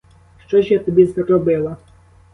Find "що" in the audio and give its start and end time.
0.47-0.61